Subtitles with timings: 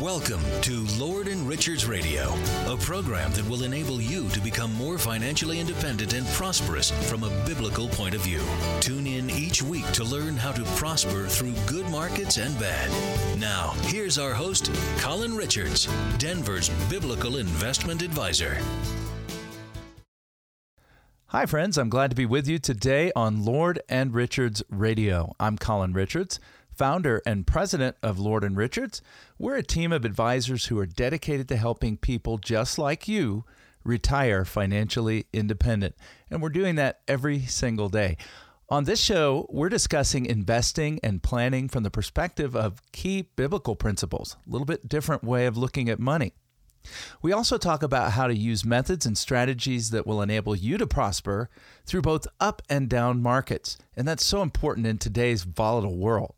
[0.00, 2.34] Welcome to Lord and Richards Radio,
[2.66, 7.30] a program that will enable you to become more financially independent and prosperous from a
[7.46, 8.42] biblical point of view.
[8.80, 12.90] Tune in each week to learn how to prosper through good markets and bad.
[13.38, 15.88] Now, here's our host, Colin Richards,
[16.18, 18.58] Denver's biblical investment advisor.
[21.28, 21.78] Hi, friends.
[21.78, 25.34] I'm glad to be with you today on Lord and Richards Radio.
[25.40, 26.38] I'm Colin Richards
[26.76, 29.02] founder and president of Lord and Richards.
[29.38, 33.44] We're a team of advisors who are dedicated to helping people just like you
[33.84, 35.94] retire financially independent.
[36.30, 38.16] And we're doing that every single day.
[38.68, 44.36] On this show, we're discussing investing and planning from the perspective of key biblical principles,
[44.46, 46.32] a little bit different way of looking at money.
[47.22, 50.86] We also talk about how to use methods and strategies that will enable you to
[50.86, 51.48] prosper
[51.84, 53.78] through both up and down markets.
[53.96, 56.34] And that's so important in today's volatile world.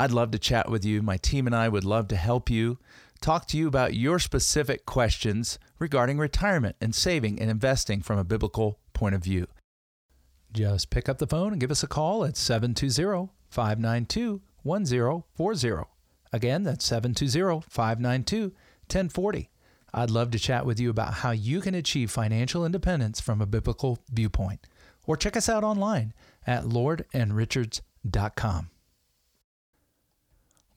[0.00, 1.02] I'd love to chat with you.
[1.02, 2.78] My team and I would love to help you,
[3.20, 8.22] talk to you about your specific questions regarding retirement and saving and investing from a
[8.22, 9.48] biblical point of view.
[10.52, 15.88] Just pick up the phone and give us a call at 720 592 1040.
[16.32, 19.50] Again, that's 720 592 1040.
[19.92, 23.46] I'd love to chat with you about how you can achieve financial independence from a
[23.46, 24.64] biblical viewpoint.
[25.08, 26.14] Or check us out online
[26.46, 28.70] at lordandrichards.com.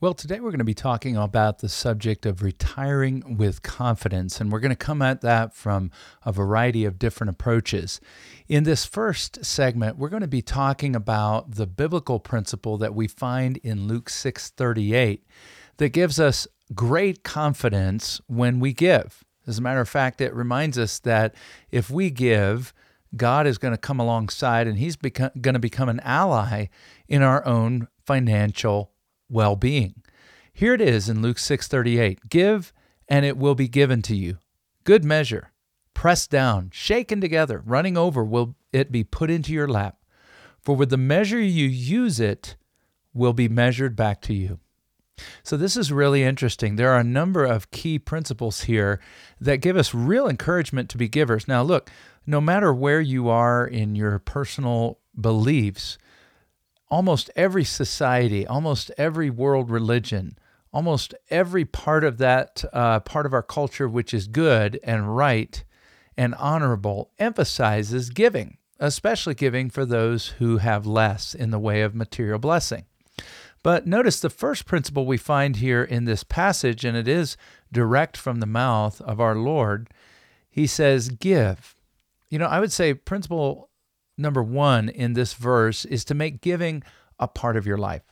[0.01, 4.51] Well, today we're going to be talking about the subject of retiring with confidence, and
[4.51, 5.91] we're going to come at that from
[6.25, 8.01] a variety of different approaches.
[8.47, 13.07] In this first segment, we're going to be talking about the biblical principle that we
[13.07, 15.21] find in Luke 6:38
[15.77, 19.23] that gives us great confidence when we give.
[19.45, 21.35] As a matter of fact, it reminds us that
[21.69, 22.73] if we give,
[23.15, 26.69] God is going to come alongside and he's going to become an ally
[27.07, 28.91] in our own financial
[29.31, 29.95] well-being.
[30.53, 32.29] Here it is in Luke 6:38.
[32.29, 32.73] Give
[33.07, 34.37] and it will be given to you.
[34.83, 35.51] Good measure,
[35.93, 39.97] pressed down, shaken together, running over will it be put into your lap.
[40.61, 42.55] For with the measure you use it
[43.13, 44.59] will be measured back to you.
[45.43, 46.75] So, this is really interesting.
[46.75, 48.99] There are a number of key principles here
[49.39, 51.47] that give us real encouragement to be givers.
[51.47, 51.91] Now, look,
[52.25, 55.97] no matter where you are in your personal beliefs,
[56.91, 60.37] almost every society, almost every world religion,
[60.73, 65.63] almost every part of that uh, part of our culture which is good and right
[66.17, 71.95] and honorable emphasizes giving, especially giving for those who have less in the way of
[71.95, 72.85] material blessing.
[73.63, 77.37] But notice the first principle we find here in this passage, and it is
[77.71, 79.89] direct from the mouth of our Lord.
[80.49, 81.75] He says, Give.
[82.29, 83.69] You know, I would say principle
[84.21, 86.83] number one in this verse is to make giving
[87.19, 88.03] a part of your life.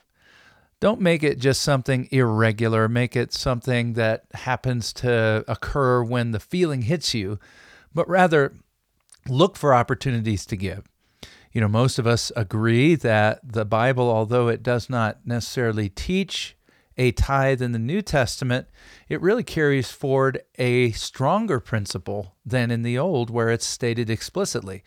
[0.80, 2.88] Don't make it just something irregular.
[2.88, 7.38] Make it something that happens to occur when the feeling hits you,
[7.94, 8.54] but rather
[9.28, 10.84] look for opportunities to give.
[11.52, 16.56] You know, most of us agree that the Bible, although it does not necessarily teach
[16.96, 18.68] a tithe in the New Testament,
[19.08, 24.82] it really carries forward a stronger principle than in the Old, where it's stated explicitly.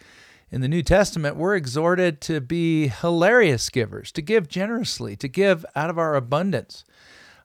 [0.53, 5.65] In the New Testament, we're exhorted to be hilarious givers, to give generously, to give
[5.75, 6.85] out of our abundance.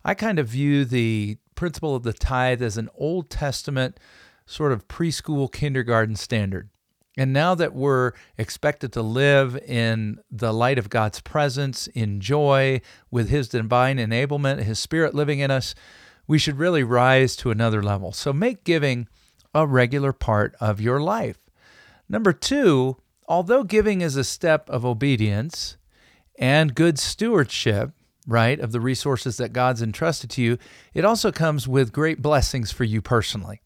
[0.05, 3.99] I kind of view the principle of the tithe as an Old Testament
[4.45, 6.69] sort of preschool kindergarten standard.
[7.17, 12.83] And now that we're expected to live in the light of God's presence, in joy,
[13.11, 15.75] with His divine enablement, His Spirit living in us,
[16.27, 18.13] we should really rise to another level.
[18.13, 19.09] So make giving
[19.55, 21.39] a regular part of your life.
[22.09, 22.97] Number two,
[23.27, 25.77] although giving is a step of obedience
[26.39, 27.91] and good stewardship,
[28.27, 30.59] right, of the resources that God's entrusted to you,
[30.95, 33.61] it also comes with great blessings for you personally.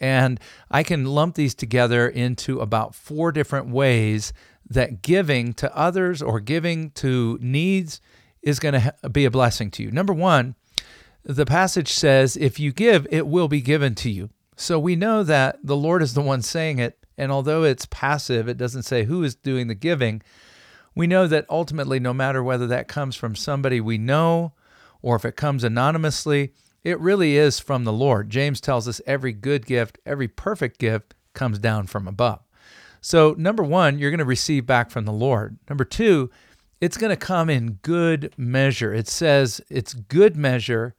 [0.00, 0.40] And
[0.70, 4.32] I can lump these together into about four different ways
[4.68, 8.00] that giving to others or giving to needs
[8.42, 9.90] is going to be a blessing to you.
[9.90, 10.56] Number one,
[11.22, 14.30] the passage says, if you give, it will be given to you.
[14.56, 16.98] So we know that the Lord is the one saying it.
[17.16, 20.22] And although it's passive, it doesn't say who is doing the giving.
[20.94, 24.52] We know that ultimately, no matter whether that comes from somebody we know
[25.02, 26.52] or if it comes anonymously,
[26.82, 28.30] it really is from the Lord.
[28.30, 32.40] James tells us every good gift, every perfect gift comes down from above.
[33.00, 35.58] So, number one, you're going to receive back from the Lord.
[35.68, 36.30] Number two,
[36.80, 38.94] it's going to come in good measure.
[38.94, 40.94] It says it's good measure,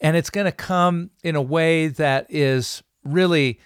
[0.00, 3.58] and it's going to come in a way that is really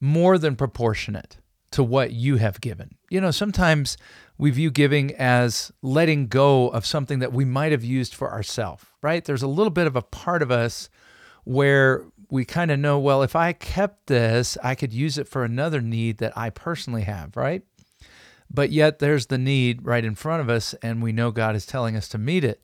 [0.00, 1.36] more than proportionate
[1.72, 2.96] to what you have given.
[3.10, 3.96] You know, sometimes
[4.38, 8.84] we view giving as letting go of something that we might have used for ourselves,
[9.02, 9.24] right?
[9.24, 10.88] There's a little bit of a part of us
[11.44, 15.44] where we kind of know, well, if I kept this, I could use it for
[15.44, 17.62] another need that I personally have, right?
[18.52, 21.66] But yet there's the need right in front of us, and we know God is
[21.66, 22.62] telling us to meet it.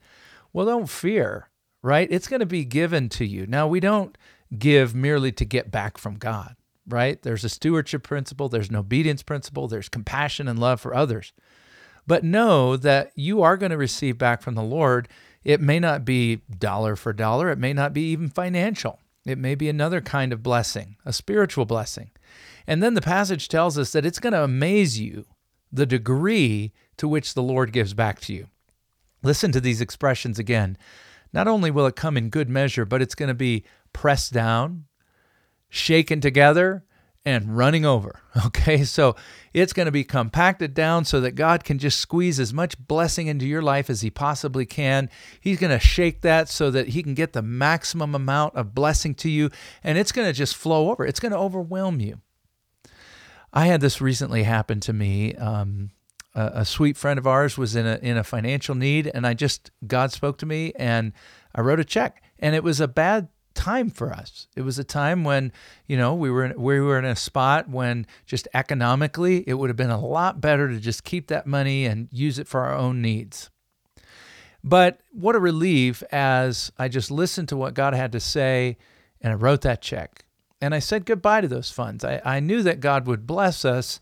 [0.52, 1.48] Well, don't fear,
[1.82, 2.08] right?
[2.10, 3.46] It's going to be given to you.
[3.46, 4.16] Now, we don't
[4.56, 6.56] give merely to get back from God,
[6.88, 7.20] right?
[7.22, 11.32] There's a stewardship principle, there's an obedience principle, there's compassion and love for others.
[12.06, 15.08] But know that you are going to receive back from the Lord.
[15.42, 19.00] It may not be dollar for dollar, it may not be even financial.
[19.24, 22.12] It may be another kind of blessing, a spiritual blessing.
[22.66, 25.26] And then the passage tells us that it's going to amaze you
[25.72, 28.46] the degree to which the Lord gives back to you.
[29.22, 30.78] Listen to these expressions again.
[31.32, 34.84] Not only will it come in good measure, but it's going to be pressed down,
[35.76, 36.84] shaken together,
[37.26, 38.22] and running over.
[38.46, 39.16] Okay, so
[39.54, 43.28] it's going to be compacted down so that God can just squeeze as much blessing
[43.28, 45.08] into your life as He possibly can.
[45.40, 49.14] He's going to shake that so that He can get the maximum amount of blessing
[49.16, 49.48] to you,
[49.82, 51.06] and it's going to just flow over.
[51.06, 52.20] It's going to overwhelm you.
[53.54, 55.34] I had this recently happen to me.
[55.36, 55.92] Um,
[56.34, 59.32] a, a sweet friend of ours was in a in a financial need, and I
[59.32, 61.14] just God spoke to me, and
[61.54, 64.46] I wrote a check, and it was a bad time for us.
[64.54, 65.50] It was a time when,
[65.86, 69.70] you know, we were in, we were in a spot when just economically it would
[69.70, 72.74] have been a lot better to just keep that money and use it for our
[72.74, 73.50] own needs.
[74.62, 78.76] But what a relief as I just listened to what God had to say
[79.20, 80.24] and I wrote that check.
[80.60, 82.04] And I said goodbye to those funds.
[82.04, 84.00] I, I knew that God would bless us,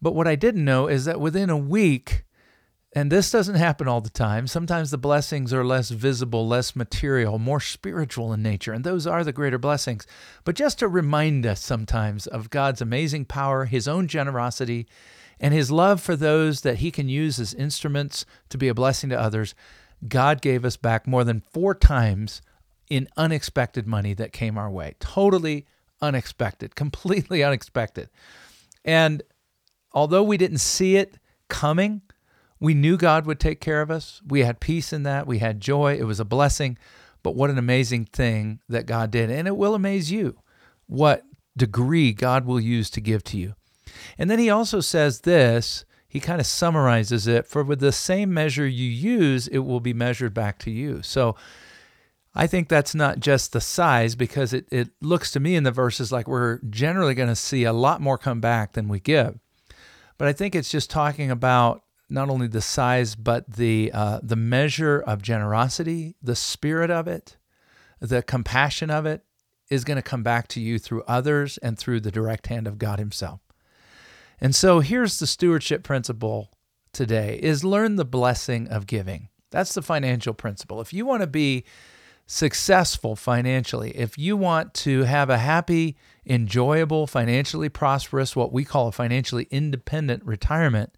[0.00, 2.24] but what I didn't know is that within a week,
[2.96, 4.46] and this doesn't happen all the time.
[4.46, 9.24] Sometimes the blessings are less visible, less material, more spiritual in nature, and those are
[9.24, 10.06] the greater blessings.
[10.44, 14.86] But just to remind us sometimes of God's amazing power, His own generosity,
[15.40, 19.10] and His love for those that He can use as instruments to be a blessing
[19.10, 19.56] to others,
[20.06, 22.42] God gave us back more than four times
[22.88, 24.94] in unexpected money that came our way.
[25.00, 25.66] Totally
[26.00, 28.08] unexpected, completely unexpected.
[28.84, 29.24] And
[29.92, 31.18] although we didn't see it
[31.48, 32.02] coming,
[32.64, 34.22] we knew God would take care of us.
[34.26, 35.26] We had peace in that.
[35.26, 35.96] We had joy.
[35.98, 36.78] It was a blessing.
[37.22, 39.30] But what an amazing thing that God did.
[39.30, 40.38] And it will amaze you
[40.86, 41.24] what
[41.54, 43.54] degree God will use to give to you.
[44.16, 48.32] And then he also says this he kind of summarizes it for with the same
[48.32, 51.02] measure you use, it will be measured back to you.
[51.02, 51.36] So
[52.34, 55.70] I think that's not just the size because it, it looks to me in the
[55.70, 59.38] verses like we're generally going to see a lot more come back than we give.
[60.16, 64.36] But I think it's just talking about not only the size but the uh, the
[64.36, 67.36] measure of generosity, the spirit of it,
[68.00, 69.24] the compassion of it
[69.70, 72.78] is going to come back to you through others and through the direct hand of
[72.78, 73.40] God himself.
[74.40, 76.50] And so here's the stewardship principle
[76.92, 79.28] today is learn the blessing of giving.
[79.50, 80.80] That's the financial principle.
[80.80, 81.64] If you want to be
[82.26, 85.96] successful financially, if you want to have a happy,
[86.26, 90.96] enjoyable, financially prosperous, what we call a financially independent retirement,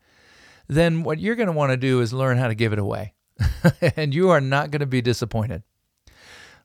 [0.68, 3.14] then what you're going to want to do is learn how to give it away.
[3.96, 5.62] and you are not going to be disappointed.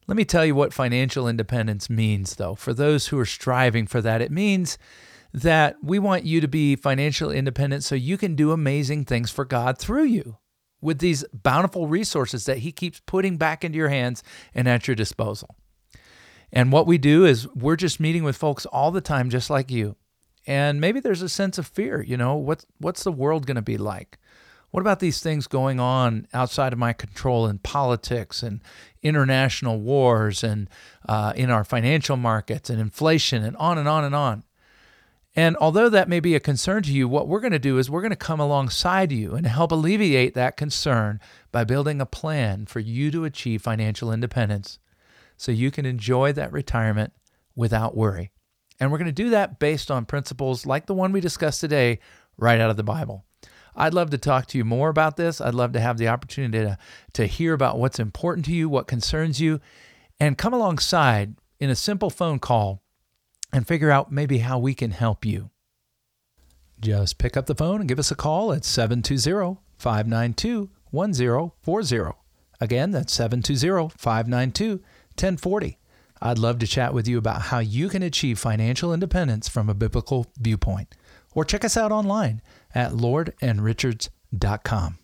[0.08, 2.56] Let me tell you what financial independence means, though.
[2.56, 4.78] For those who are striving for that, it means
[5.34, 9.46] that we want you to be financially independent so you can do amazing things for
[9.46, 10.38] God through you
[10.82, 14.24] with these bountiful resources that He keeps putting back into your hands
[14.54, 15.56] and at your disposal.
[16.52, 19.72] And what we do is we're just meeting with folks all the time, just like
[19.72, 19.96] you,
[20.48, 23.62] and maybe there's a sense of fear, you know, what's what's the world going to
[23.62, 24.18] be like?
[24.72, 28.62] What about these things going on outside of my control in politics and
[29.04, 30.70] international wars and
[31.08, 34.44] uh, in our financial markets and inflation and on and on and on?
[35.36, 37.90] And although that may be a concern to you, what we're going to do is
[37.90, 41.20] we're going to come alongside you and help alleviate that concern
[41.52, 44.80] by building a plan for you to achieve financial independence
[45.38, 47.14] so you can enjoy that retirement
[47.56, 48.32] without worry.
[48.82, 52.00] And we're going to do that based on principles like the one we discussed today,
[52.36, 53.24] right out of the Bible.
[53.76, 55.40] I'd love to talk to you more about this.
[55.40, 56.80] I'd love to have the opportunity to,
[57.14, 59.62] to hear about what's important to you, what concerns you,
[60.20, 62.82] and come alongside in a simple phone call
[63.54, 65.52] and figure out maybe how we can help you.
[66.80, 72.18] Just pick up the phone and give us a call at 720 592 1040.
[72.60, 75.78] Again, that's 720 592 1040.
[76.22, 79.74] I'd love to chat with you about how you can achieve financial independence from a
[79.74, 80.96] biblical viewpoint.
[81.34, 82.42] Or check us out online
[82.76, 84.98] at lordandrichards.com.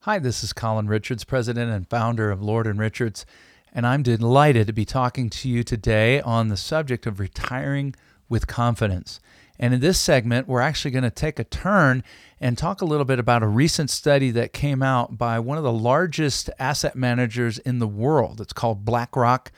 [0.00, 3.24] Hi, this is Colin Richards, president and founder of Lord and Richards,
[3.72, 7.94] and I'm delighted to be talking to you today on the subject of retiring
[8.28, 9.20] with confidence.
[9.58, 12.02] And in this segment, we're actually going to take a turn
[12.40, 15.64] and talk a little bit about a recent study that came out by one of
[15.64, 18.40] the largest asset managers in the world.
[18.40, 19.52] It's called BlackRock.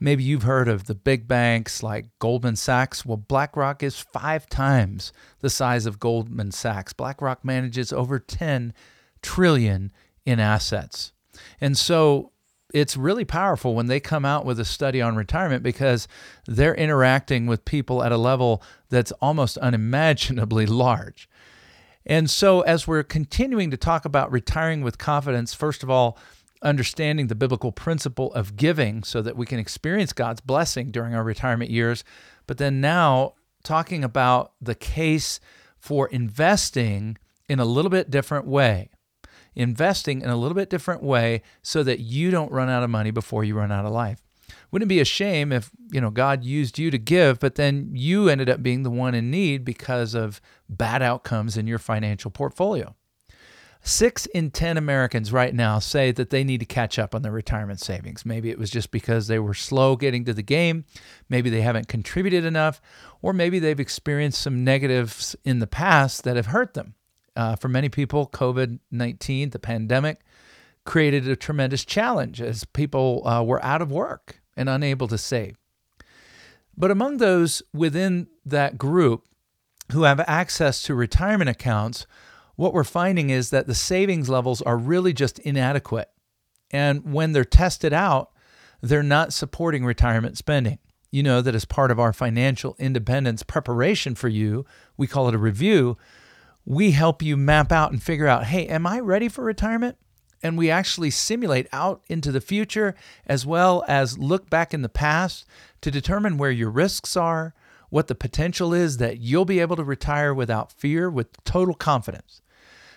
[0.00, 3.04] Maybe you've heard of the big banks like Goldman Sachs.
[3.04, 6.92] Well, BlackRock is five times the size of Goldman Sachs.
[6.92, 8.74] BlackRock manages over 10
[9.22, 9.90] trillion
[10.24, 11.12] in assets.
[11.60, 12.32] And so
[12.72, 16.06] it's really powerful when they come out with a study on retirement because
[16.46, 21.28] they're interacting with people at a level that's almost unimaginably large.
[22.04, 26.18] And so, as we're continuing to talk about retiring with confidence, first of all,
[26.62, 31.22] understanding the biblical principle of giving so that we can experience God's blessing during our
[31.22, 32.04] retirement years,
[32.46, 35.40] but then now talking about the case
[35.78, 37.16] for investing
[37.48, 38.90] in a little bit different way
[39.58, 43.10] investing in a little bit different way so that you don't run out of money
[43.10, 44.22] before you run out of life.
[44.70, 47.90] Wouldn't it be a shame if, you know, God used you to give, but then
[47.92, 52.30] you ended up being the one in need because of bad outcomes in your financial
[52.30, 52.94] portfolio?
[53.82, 57.32] Six in 10 Americans right now say that they need to catch up on their
[57.32, 58.26] retirement savings.
[58.26, 60.84] Maybe it was just because they were slow getting to the game.
[61.28, 62.80] Maybe they haven't contributed enough,
[63.22, 66.94] or maybe they've experienced some negatives in the past that have hurt them.
[67.38, 70.22] Uh, for many people, COVID 19, the pandemic,
[70.84, 75.56] created a tremendous challenge as people uh, were out of work and unable to save.
[76.76, 79.24] But among those within that group
[79.92, 82.08] who have access to retirement accounts,
[82.56, 86.10] what we're finding is that the savings levels are really just inadequate.
[86.72, 88.32] And when they're tested out,
[88.82, 90.80] they're not supporting retirement spending.
[91.12, 94.66] You know that as part of our financial independence preparation for you,
[94.96, 95.96] we call it a review
[96.68, 99.96] we help you map out and figure out hey, am I ready for retirement?
[100.42, 102.94] And we actually simulate out into the future
[103.26, 105.46] as well as look back in the past
[105.80, 107.54] to determine where your risks are,
[107.88, 112.42] what the potential is that you'll be able to retire without fear, with total confidence.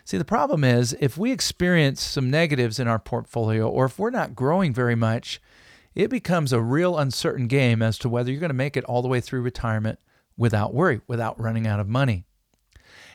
[0.04, 4.10] See, the problem is if we experience some negatives in our portfolio or if we're
[4.10, 5.42] not growing very much,
[5.96, 9.02] it becomes a real uncertain game as to whether you're going to make it all
[9.02, 9.98] the way through retirement
[10.36, 12.26] without worry, without running out of money.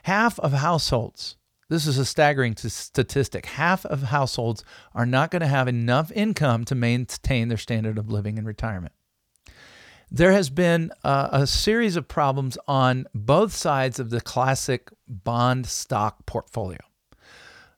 [0.07, 1.37] Half of households,
[1.69, 4.63] this is a staggering t- statistic, half of households
[4.95, 8.95] are not going to have enough income to maintain their standard of living in retirement.
[10.09, 15.67] There has been a, a series of problems on both sides of the classic bond
[15.67, 16.79] stock portfolio.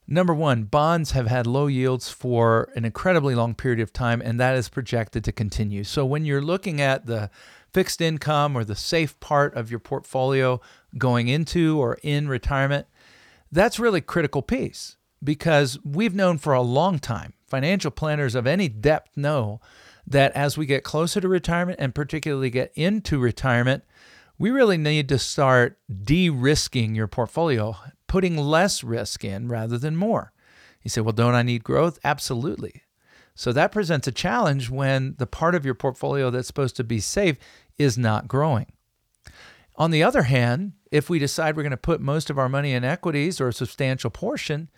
[0.06, 4.38] Number one, bonds have had low yields for an incredibly long period of time, and
[4.38, 5.82] that is projected to continue.
[5.82, 7.30] So, when you're looking at the
[7.78, 10.60] fixed income or the safe part of your portfolio
[10.98, 12.88] going into or in retirement,
[13.52, 18.68] that's really critical piece because we've known for a long time, financial planners of any
[18.68, 19.60] depth know
[20.04, 23.84] that as we get closer to retirement and particularly get into retirement,
[24.40, 27.76] we really need to start de risking your portfolio,
[28.08, 30.32] putting less risk in rather than more.
[30.82, 32.00] You say, well, don't I need growth?
[32.02, 32.82] Absolutely.
[33.38, 36.98] So that presents a challenge when the part of your portfolio that's supposed to be
[36.98, 37.36] safe
[37.78, 38.66] is not growing.
[39.76, 42.72] On the other hand, if we decide we're going to put most of our money
[42.72, 44.68] in equities or a substantial portion,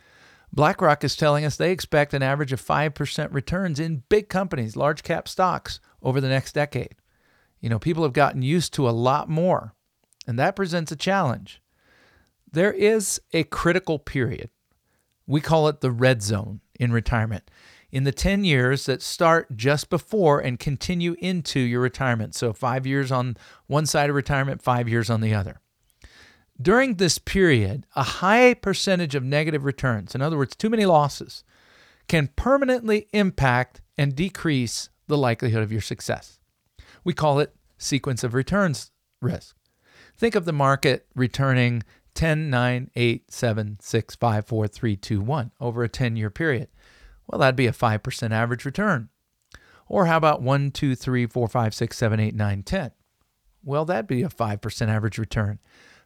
[0.53, 5.03] BlackRock is telling us they expect an average of 5% returns in big companies, large
[5.03, 6.97] cap stocks over the next decade.
[7.61, 9.75] You know, people have gotten used to a lot more,
[10.27, 11.63] and that presents a challenge.
[12.53, 14.51] There is a critical period.
[15.27, 17.51] We call it the red zone in retirement
[17.93, 22.35] in the 10 years that start just before and continue into your retirement.
[22.35, 25.61] So, five years on one side of retirement, five years on the other.
[26.61, 31.43] During this period, a high percentage of negative returns, in other words, too many losses,
[32.07, 36.39] can permanently impact and decrease the likelihood of your success.
[37.03, 38.91] We call it sequence of returns
[39.23, 39.57] risk.
[40.17, 41.83] Think of the market returning
[42.15, 46.69] 10, 9, 8, 7, 6, 5, 4, 3, 2, 1 over a 10 year period.
[47.31, 49.09] Well, that'd be a 5% average return.
[49.87, 52.91] Or how about 1, 2, 3, 4, 5, 6, 7, 8, 9, 10?
[53.63, 55.61] Well, that'd be a 5% average return.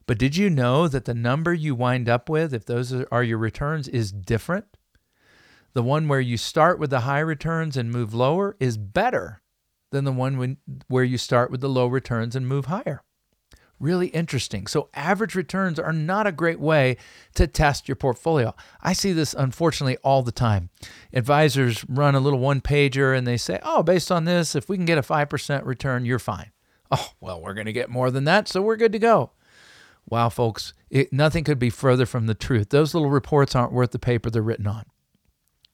[0.07, 3.39] But did you know that the number you wind up with, if those are your
[3.39, 4.67] returns, is different?
[5.73, 9.41] The one where you start with the high returns and move lower is better
[9.93, 13.03] than the one when, where you start with the low returns and move higher
[13.81, 14.67] really interesting.
[14.67, 16.97] So, average returns are not a great way
[17.35, 18.55] to test your portfolio.
[18.83, 20.71] I see this unfortunately all the time.
[21.13, 24.77] Advisors run a little one pager and they say, oh, based on this, if we
[24.77, 26.51] can get a 5% return, you're fine.
[26.91, 29.31] Oh, well, we're going to get more than that, so we're good to go.
[30.09, 32.69] Wow, folks, it, nothing could be further from the truth.
[32.69, 34.85] Those little reports aren't worth the paper they're written on.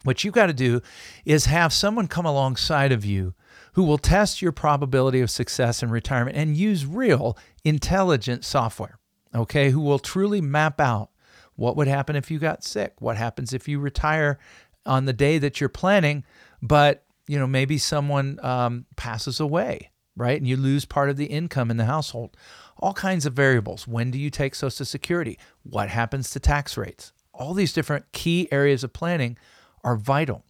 [0.02, 0.80] What you've got to do
[1.24, 3.34] is have someone come alongside of you
[3.74, 8.98] who will test your probability of success in retirement and use real intelligent software,
[9.34, 11.10] okay, who will truly map out
[11.56, 14.38] what would happen if you got sick, what happens if you retire
[14.86, 16.24] on the day that you're planning,
[16.62, 21.26] but you know maybe someone um, passes away, right, and you lose part of the
[21.26, 22.36] income in the household.
[22.78, 23.86] All kinds of variables.
[23.86, 25.38] When do you take Social Security?
[25.62, 27.12] What happens to tax rates?
[27.34, 29.36] All these different key areas of planning
[29.84, 30.44] are vital.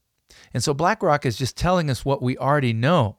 [0.52, 3.16] And so BlackRock is just telling us what we already know.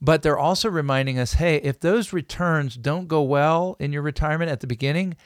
[0.00, 4.50] But they're also reminding us hey, if those returns don't go well in your retirement
[4.50, 5.16] at the beginning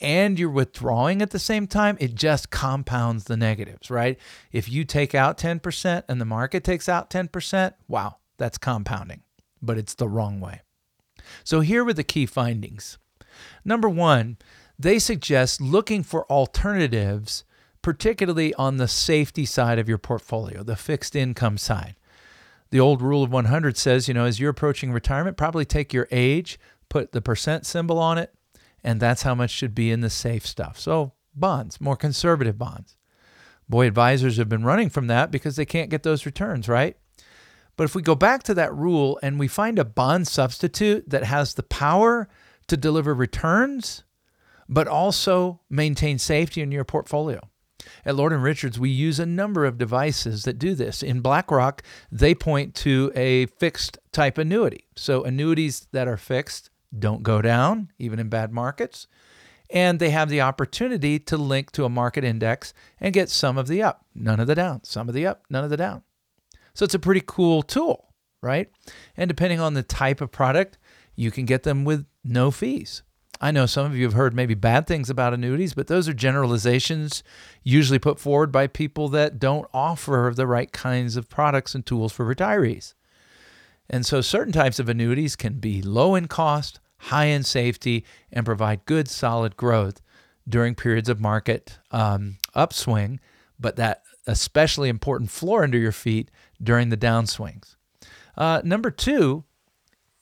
[0.00, 4.18] and you're withdrawing at the same time, it just compounds the negatives, right?
[4.52, 9.22] If you take out 10% and the market takes out 10%, wow, that's compounding,
[9.60, 10.60] but it's the wrong way.
[11.42, 12.98] So here were the key findings.
[13.64, 14.38] Number one,
[14.78, 17.44] they suggest looking for alternatives
[17.88, 21.96] particularly on the safety side of your portfolio, the fixed income side.
[22.68, 26.06] The old rule of 100 says, you know, as you're approaching retirement, probably take your
[26.10, 26.58] age,
[26.90, 28.34] put the percent symbol on it,
[28.84, 30.78] and that's how much should be in the safe stuff.
[30.78, 32.98] So, bonds, more conservative bonds.
[33.70, 36.94] Boy, advisors have been running from that because they can't get those returns, right?
[37.78, 41.24] But if we go back to that rule and we find a bond substitute that
[41.24, 42.28] has the power
[42.66, 44.04] to deliver returns,
[44.68, 47.48] but also maintain safety in your portfolio,
[48.04, 51.02] at Lord and Richards, we use a number of devices that do this.
[51.02, 54.86] In BlackRock, they point to a fixed type annuity.
[54.96, 59.06] So annuities that are fixed don't go down, even in bad markets.
[59.70, 63.68] And they have the opportunity to link to a market index and get some of
[63.68, 66.02] the up, none of the down, some of the up, none of the down.
[66.72, 68.70] So it's a pretty cool tool, right?
[69.16, 70.78] And depending on the type of product,
[71.16, 73.02] you can get them with no fees.
[73.40, 76.14] I know some of you have heard maybe bad things about annuities, but those are
[76.14, 77.22] generalizations
[77.62, 82.12] usually put forward by people that don't offer the right kinds of products and tools
[82.12, 82.94] for retirees.
[83.88, 88.44] And so certain types of annuities can be low in cost, high in safety, and
[88.44, 90.02] provide good, solid growth
[90.48, 93.20] during periods of market um, upswing,
[93.58, 96.30] but that especially important floor under your feet
[96.62, 97.76] during the downswings.
[98.36, 99.44] Uh, number two,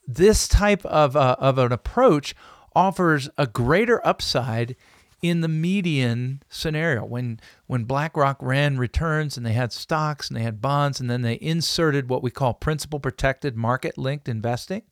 [0.06, 2.34] this type of, uh, of an approach
[2.76, 4.76] offers a greater upside
[5.23, 10.43] in the median scenario when when BlackRock ran returns and they had stocks and they
[10.43, 14.82] had bonds and then they inserted what we call principal protected market linked investing,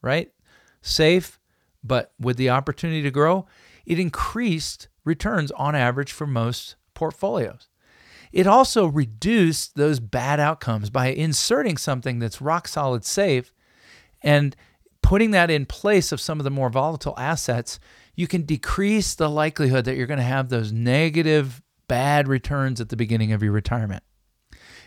[0.00, 0.32] right?
[0.80, 1.40] Safe
[1.84, 3.44] but with the opportunity to grow,
[3.84, 7.68] it increased returns on average for most portfolios.
[8.30, 13.52] It also reduced those bad outcomes by inserting something that's rock solid safe
[14.22, 14.54] and
[15.02, 17.78] putting that in place of some of the more volatile assets,
[18.14, 22.88] you can decrease the likelihood that you're going to have those negative, bad returns at
[22.88, 24.02] the beginning of your retirement.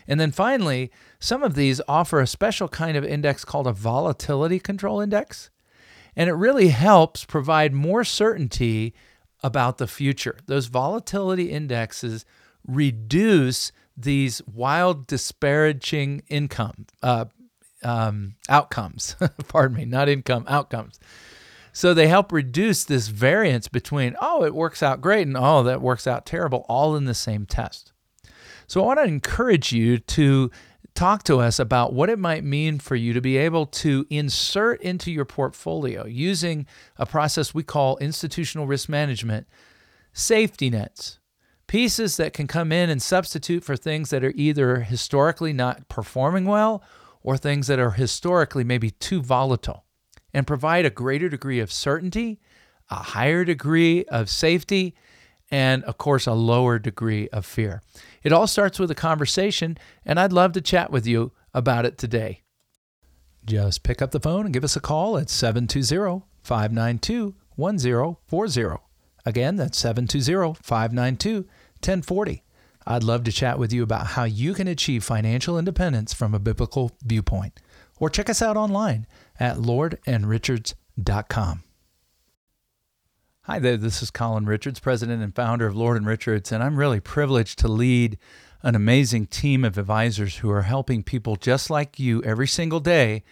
[0.08, 4.58] And then finally, some of these offer a special kind of index called a volatility
[4.58, 5.50] control index.
[6.14, 8.94] And it really helps provide more certainty
[9.42, 10.38] about the future.
[10.46, 12.24] Those volatility indexes
[12.66, 17.26] reduce these wild disparaging income uh,
[17.86, 19.16] um, outcomes.
[19.48, 20.98] Pardon me, not income, outcomes.
[21.72, 25.82] So they help reduce this variance between, oh, it works out great and oh, that
[25.82, 27.92] works out terrible, all in the same test.
[28.66, 30.50] So I want to encourage you to
[30.94, 34.80] talk to us about what it might mean for you to be able to insert
[34.80, 39.46] into your portfolio using a process we call institutional risk management
[40.12, 41.18] safety nets.
[41.66, 46.46] Pieces that can come in and substitute for things that are either historically not performing
[46.46, 46.82] well
[47.26, 49.84] or things that are historically maybe too volatile
[50.32, 52.38] and provide a greater degree of certainty,
[52.88, 54.94] a higher degree of safety,
[55.50, 57.82] and of course, a lower degree of fear.
[58.22, 61.98] It all starts with a conversation, and I'd love to chat with you about it
[61.98, 62.42] today.
[63.44, 68.76] Just pick up the phone and give us a call at 720 592 1040.
[69.24, 72.44] Again, that's 720 592 1040.
[72.86, 76.38] I'd love to chat with you about how you can achieve financial independence from a
[76.38, 77.60] biblical viewpoint.
[77.98, 79.06] Or check us out online
[79.40, 81.62] at lordandrichards.com.
[83.42, 86.76] Hi there, this is Colin Richards, president and founder of Lord and Richards, and I'm
[86.76, 88.18] really privileged to lead
[88.62, 93.22] an amazing team of advisors who are helping people just like you every single day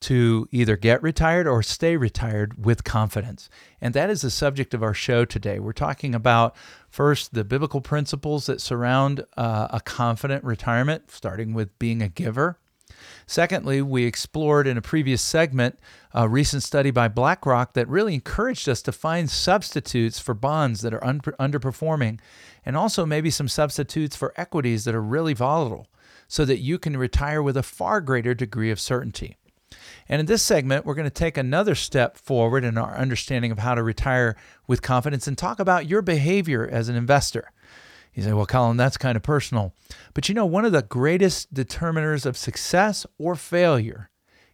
[0.00, 3.48] to either get retired or stay retired with confidence.
[3.80, 5.58] And that is the subject of our show today.
[5.58, 6.54] We're talking about
[6.88, 12.58] first the biblical principles that surround uh, a confident retirement, starting with being a giver.
[13.26, 15.78] Secondly, we explored in a previous segment
[16.12, 20.94] a recent study by BlackRock that really encouraged us to find substitutes for bonds that
[20.94, 22.20] are un- underperforming
[22.64, 25.88] and also maybe some substitutes for equities that are really volatile
[26.28, 29.36] so that you can retire with a far greater degree of certainty.
[30.08, 33.58] And in this segment, we're going to take another step forward in our understanding of
[33.58, 37.50] how to retire with confidence and talk about your behavior as an investor.
[38.14, 39.74] You say, well, Colin, that's kind of personal.
[40.14, 44.10] But you know, one of the greatest determiners of success or failure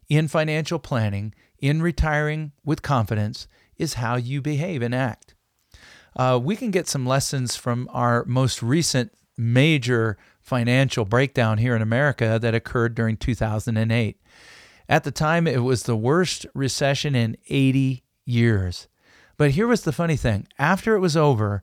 [0.08, 5.34] in financial planning, in retiring with confidence, is how you behave and act.
[6.16, 11.82] Uh, we can get some lessons from our most recent major financial breakdown here in
[11.82, 14.20] America that occurred during 2008.
[14.88, 18.88] At the time, it was the worst recession in 80 years.
[19.36, 21.62] But here was the funny thing after it was over,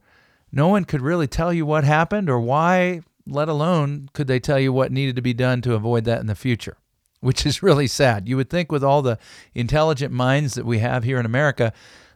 [0.52, 4.60] no one could really tell you what happened or why, let alone could they tell
[4.60, 6.78] you what needed to be done to avoid that in the future,
[7.20, 8.28] which is really sad.
[8.28, 9.20] You would think, with all the
[9.54, 11.72] intelligent minds that we have here in America,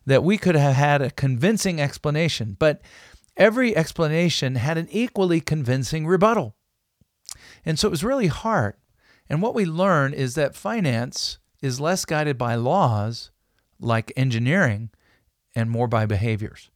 [0.06, 2.82] that we could have had a convincing explanation, but
[3.38, 6.56] every explanation had an equally convincing rebuttal.
[7.66, 8.76] And so it was really hard.
[9.30, 13.32] And what we learn is that finance is less guided by laws
[13.80, 14.90] like engineering
[15.56, 16.70] and more by behaviors.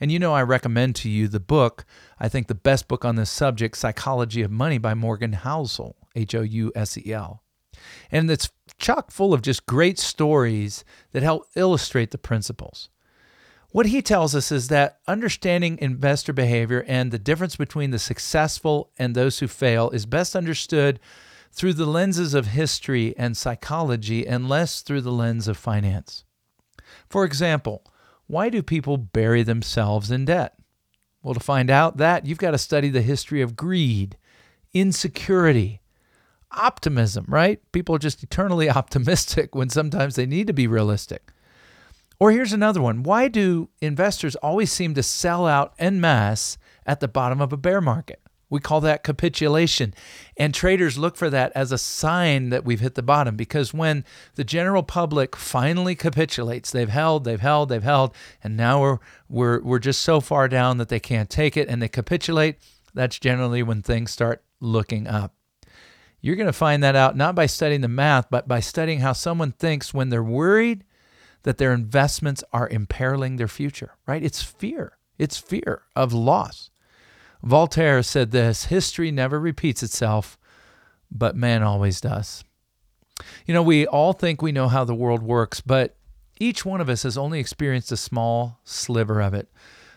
[0.00, 1.84] And you know, I recommend to you the book,
[2.18, 6.34] I think the best book on this subject, Psychology of Money by Morgan Housel, H
[6.34, 7.42] O U S E L.
[8.10, 12.88] And it's chock full of just great stories that help illustrate the principles.
[13.70, 18.90] What he tells us is that understanding investor behavior and the difference between the successful
[18.98, 21.00] and those who fail is best understood
[21.54, 26.24] through the lenses of history and psychology and less through the lens of finance.
[27.08, 27.84] For example,
[28.26, 30.58] why do people bury themselves in debt?
[31.22, 34.16] Well, to find out that, you've got to study the history of greed,
[34.72, 35.80] insecurity,
[36.50, 37.60] optimism, right?
[37.70, 41.30] People are just eternally optimistic when sometimes they need to be realistic.
[42.18, 46.98] Or here's another one why do investors always seem to sell out en masse at
[46.98, 48.20] the bottom of a bear market?
[48.50, 49.94] We call that capitulation.
[50.36, 54.04] And traders look for that as a sign that we've hit the bottom because when
[54.34, 59.60] the general public finally capitulates, they've held, they've held, they've held, and now we're, we're,
[59.62, 62.58] we're just so far down that they can't take it and they capitulate,
[62.94, 65.34] that's generally when things start looking up.
[66.20, 69.12] You're going to find that out not by studying the math, but by studying how
[69.12, 70.84] someone thinks when they're worried
[71.42, 74.22] that their investments are imperiling their future, right?
[74.22, 74.96] It's fear.
[75.18, 76.70] It's fear of loss.
[77.44, 80.38] Voltaire said this history never repeats itself,
[81.10, 82.42] but man always does.
[83.46, 85.96] You know, we all think we know how the world works, but
[86.40, 89.50] each one of us has only experienced a small sliver of it.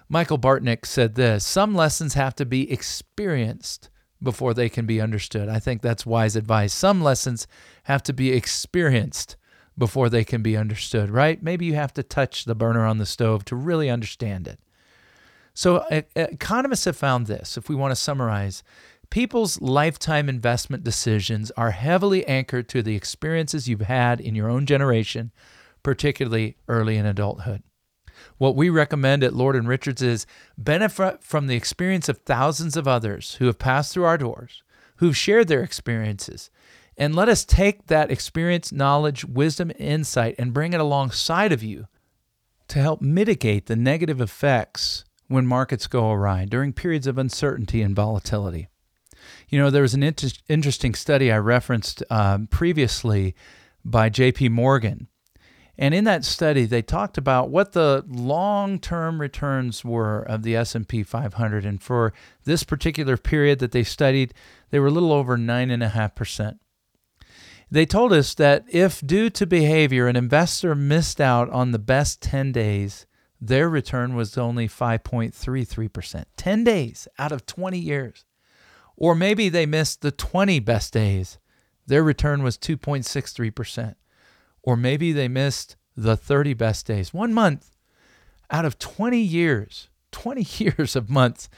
[0.10, 3.90] Michael Batnick said this Some lessons have to be experienced
[4.22, 5.48] before they can be understood.
[5.48, 6.74] I think that's wise advice.
[6.74, 7.48] Some lessons
[7.84, 9.38] have to be experienced
[9.78, 11.42] before they can be understood, right?
[11.42, 14.60] Maybe you have to touch the burner on the stove to really understand it.
[15.58, 18.62] So, uh, uh, economists have found this, if we want to summarize,
[19.10, 24.68] people's lifetime investment decisions are heavily anchored to the experiences you've had in your own
[24.68, 25.32] generation,
[25.82, 27.64] particularly early in adulthood.
[28.38, 30.28] What we recommend at Lord and Richards is
[30.60, 34.62] benefit from the experience of thousands of others who have passed through our doors,
[34.98, 36.52] who've shared their experiences,
[36.98, 41.88] and let us take that experience, knowledge, wisdom, insight and bring it alongside of you
[42.68, 47.96] to help mitigate the negative effects when markets go awry during periods of uncertainty and
[47.96, 48.68] volatility.
[49.50, 53.36] You know, there was an inter- interesting study I referenced um, previously
[53.84, 54.50] by J.P.
[54.50, 55.08] Morgan.
[55.78, 61.04] And in that study, they talked about what the long-term returns were of the S&P
[61.04, 61.66] 500.
[61.66, 62.14] And for
[62.46, 64.34] this particular period that they studied,
[64.72, 66.58] they were a little over 9.5%.
[67.70, 72.22] They told us that if, due to behavior, an investor missed out on the best
[72.22, 73.06] 10 days,
[73.40, 76.26] their return was only 5.33%.
[76.36, 78.26] 10 days out of 20 years.
[78.96, 81.38] Or maybe they missed the 20 best days.
[81.86, 83.96] Their return was 2.63%.
[84.64, 87.14] Or maybe they missed the 30 best days.
[87.14, 87.72] One month
[88.50, 91.50] out of 20 years, 20 years of months,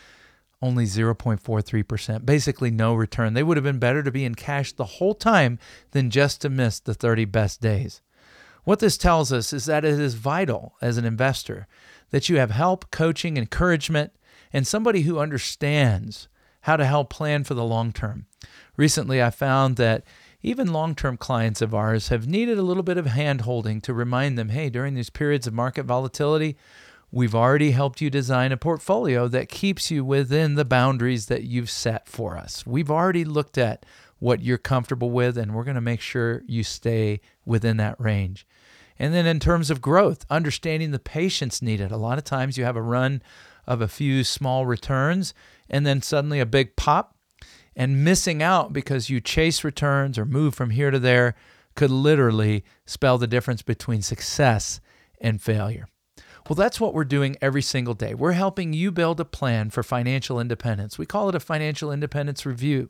[0.62, 3.34] only 0.43%, basically no return.
[3.34, 5.58] They would have been better to be in cash the whole time
[5.92, 8.02] than just to miss the 30 best days.
[8.64, 11.68] What this tells us is that it is vital as an investor
[12.12, 14.12] that you have help, coaching, encouragement,
[14.52, 16.28] and somebody who understands
[16.62, 18.26] how to help plan for the long term.
[18.76, 20.04] Recently, I found that
[20.42, 23.94] even long term clients of ours have needed a little bit of hand holding to
[23.94, 26.58] remind them hey, during these periods of market volatility,
[27.12, 31.70] we've already helped you design a portfolio that keeps you within the boundaries that you've
[31.70, 32.66] set for us.
[32.66, 33.86] We've already looked at
[34.20, 38.46] what you're comfortable with, and we're going to make sure you stay within that range.
[38.98, 41.92] And then in terms of growth, understanding the patience needed.
[41.92, 43.22] A lot of times you have a run
[43.66, 45.34] of a few small returns
[45.70, 47.16] and then suddenly a big pop.
[47.76, 51.36] And missing out because you chase returns or move from here to there
[51.76, 54.82] could literally spell the difference between success
[55.22, 55.88] and failure.
[56.50, 58.14] Well, that's what we're doing every single day.
[58.14, 60.98] We're helping you build a plan for financial independence.
[60.98, 62.90] We call it a financial independence review.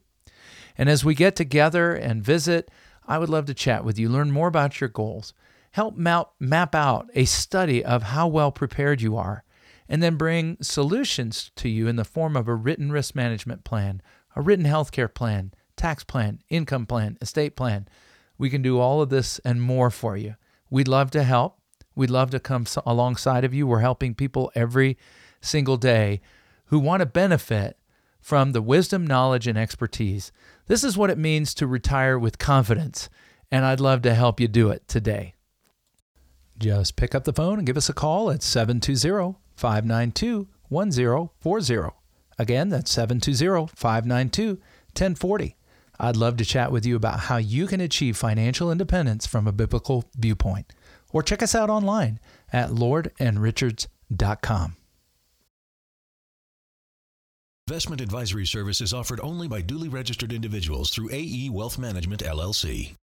[0.77, 2.69] And as we get together and visit,
[3.08, 5.34] I would love to chat with you, learn more about your goals,
[5.71, 9.43] help map, out a study of how well prepared you are,
[9.88, 14.01] and then bring solutions to you in the form of a written risk management plan,
[14.36, 17.88] a written healthcare plan, tax plan, income plan, estate plan.
[18.38, 20.36] We can do all of this and more for you.
[20.69, 21.58] We'd love to help.
[21.95, 23.65] We'd love to come alongside of you.
[23.65, 24.97] We're helping people every
[25.41, 26.21] single day
[26.65, 27.78] who want to benefit
[28.19, 30.32] from the wisdom, knowledge, and expertise.
[30.67, 33.10] This is what it means to retire with confidence,
[33.51, 35.36] and I'd love to help you do it today.
[36.58, 41.95] Just pick up the phone and give us a call at 720 592 1040.
[42.38, 45.55] Again, that's 720 592 1040.
[46.01, 49.51] I'd love to chat with you about how you can achieve financial independence from a
[49.51, 50.71] biblical viewpoint
[51.12, 52.21] or check us out online
[52.53, 54.77] at lordandrichards.com.
[57.69, 62.95] Investment advisory service is offered only by duly registered individuals through AE Wealth Management LLC.